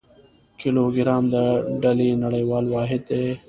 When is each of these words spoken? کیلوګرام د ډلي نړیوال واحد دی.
کیلوګرام 0.59 1.23
د 1.33 1.35
ډلي 1.81 2.09
نړیوال 2.23 2.65
واحد 2.73 3.01
دی. 3.09 3.25